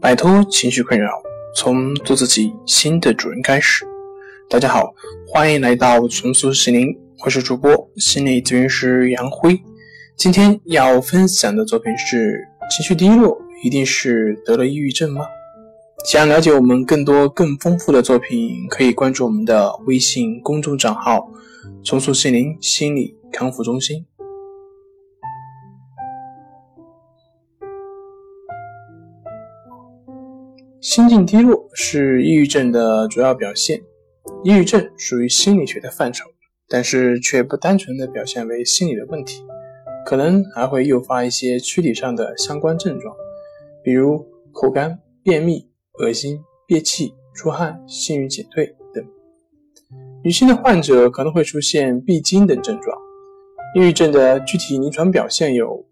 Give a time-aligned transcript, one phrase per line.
[0.00, 1.10] 摆脱情绪困扰，
[1.54, 3.84] 从做自己新的主人开始。
[4.48, 4.94] 大家好，
[5.28, 9.60] 欢迎来到重塑心灵，我是主播心理咨询师杨辉。
[10.16, 15.26] 今天要分享的作品是：情绪低落一定是得了抑郁症吗？
[16.06, 21.30] 想了解我们更多更丰富的作品，可以关注我们的微信公众账号
[21.84, 24.06] “重塑心灵心理康复中心”。
[30.80, 33.78] 心境低落是抑郁症的主要表现。
[34.42, 36.24] 抑郁症属于心理学的范畴，
[36.70, 39.44] 但是却不单纯的表现为心理的问题，
[40.06, 43.14] 可能还会诱发一些躯体上的相关症状，
[43.84, 49.04] 比如口干、便秘、恶心、憋气、出汗、性欲减退等。
[50.24, 52.96] 女性的患者可能会出现闭经等症状。
[53.76, 55.84] 抑郁症的具体临床表现有：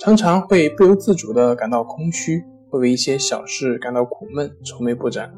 [0.00, 2.42] 常常会不由自主地感到空虚。
[2.76, 5.32] 会为一些小事感到苦闷、愁眉不展，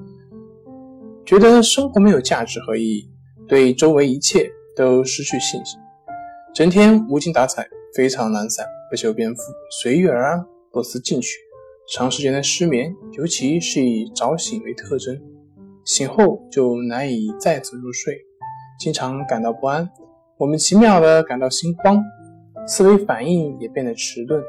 [1.25, 3.09] 觉得生活没有价值和意义，
[3.47, 5.79] 对周围一切都失去信心，
[6.53, 7.65] 整天无精打采、
[7.95, 9.41] 非常懒散、不修边幅、
[9.81, 11.39] 随遇而安、不思进取，
[11.95, 15.17] 长时间的失眠，尤其是以早醒为特征，
[15.85, 18.19] 醒后就难以再次入睡，
[18.81, 19.89] 经常感到不安，
[20.39, 22.03] 莫名其妙的感到心慌，
[22.67, 24.43] 思维反应也变得迟钝，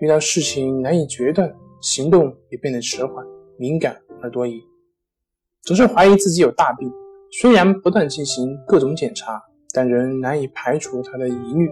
[0.00, 1.54] 遇到事情难以决断。
[1.82, 3.24] 行动也变得迟缓、
[3.58, 4.62] 敏感而多疑，
[5.64, 6.90] 总是怀疑自己有大病。
[7.40, 9.42] 虽然不断进行各种检查，
[9.74, 11.68] 但仍难以排除他的疑虑。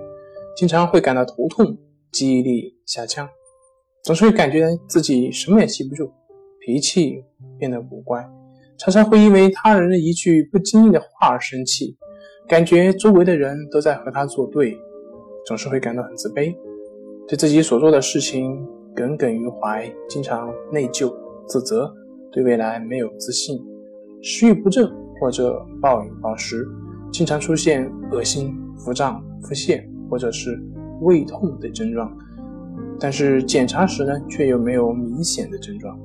[0.57, 1.79] 经常会感到头痛、
[2.11, 3.29] 记忆力下降，
[4.03, 6.11] 总是会感觉自己什么也记不住，
[6.61, 7.25] 脾气
[7.57, 8.29] 变得古怪，
[8.79, 11.97] 常常会因为他人的一句不经意的话而生气，
[12.49, 14.77] 感觉周围的人都在和他作对，
[15.47, 16.53] 总是会感到很自卑，
[17.29, 18.67] 对自己所做的事情。
[18.95, 21.13] 耿耿于怀，经常内疚、
[21.47, 21.93] 自责，
[22.31, 23.59] 对未来没有自信，
[24.23, 26.67] 食欲不振或者暴饮暴食，
[27.13, 30.61] 经常出现恶心、腹胀、腹泻或者是
[31.03, 32.11] 胃痛等症状。
[32.99, 35.99] 但是检查时呢，却又没有明显的症状。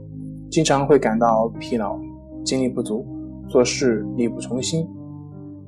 [0.49, 1.99] 经常会感到疲劳、
[2.43, 3.05] 精力不足，
[3.49, 4.87] 做事力不从心，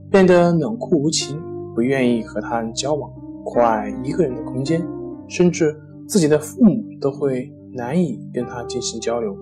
[0.10, 1.42] 变得冷酷无情，
[1.74, 3.12] 不愿意和他人交往，
[3.44, 4.82] 酷爱一个人的空间，
[5.28, 5.76] 甚至。
[6.08, 9.36] 自己的父母都会难以跟他进行交流，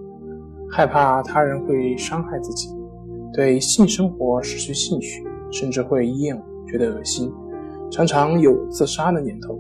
[0.69, 2.69] 害怕他人会伤害自己，
[3.33, 7.31] 对性生活失去兴趣，甚至会厌恶，觉得恶心，
[7.91, 9.59] 常常有自杀的念头，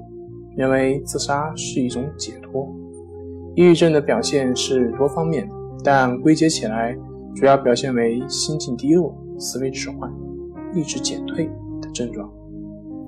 [0.57, 2.67] 认为自杀是一种解脱。
[3.55, 5.49] 抑郁症的表现是多方面，
[5.83, 6.97] 但归结起来，
[7.35, 10.11] 主要表现为心境低落、思维迟缓、
[10.73, 11.45] 意志减退
[11.81, 12.29] 的症状。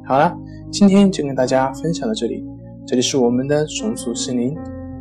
[0.05, 0.33] 好了，
[0.71, 2.45] 今天就跟大家分享到这里。
[2.85, 4.57] 这里是我们的重塑心灵。